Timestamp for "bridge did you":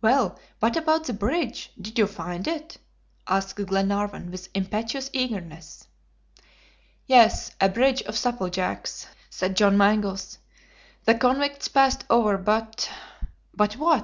1.12-2.06